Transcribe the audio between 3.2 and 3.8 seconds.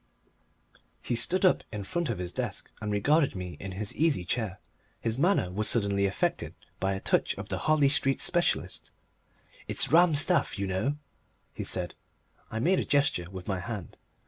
me in